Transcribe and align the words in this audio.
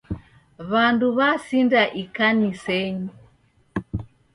W'andu 0.69 1.07
w'asinda 1.17 1.81
ikanisenyi. 2.03 3.07